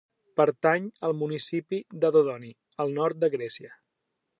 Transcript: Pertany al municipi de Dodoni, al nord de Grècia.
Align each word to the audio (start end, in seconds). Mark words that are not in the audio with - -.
Pertany 0.39 0.87
al 1.09 1.13
municipi 1.19 1.83
de 2.05 2.13
Dodoni, 2.17 2.51
al 2.87 2.97
nord 3.01 3.25
de 3.27 3.35
Grècia. 3.37 3.77